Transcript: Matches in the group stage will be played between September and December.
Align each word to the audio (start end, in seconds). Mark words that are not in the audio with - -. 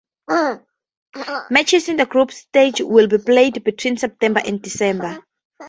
Matches 1.51 1.87
in 1.87 1.97
the 1.97 2.07
group 2.09 2.31
stage 2.31 2.81
will 2.81 3.05
be 3.07 3.19
played 3.19 3.63
between 3.63 3.97
September 3.97 4.41
and 4.43 4.59
December. 4.59 5.19